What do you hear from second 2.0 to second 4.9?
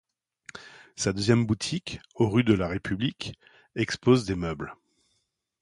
au rue de la République, expose des meubles.